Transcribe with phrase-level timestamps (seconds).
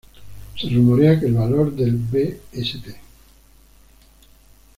[0.57, 2.95] Se rumorea que el valor del B St.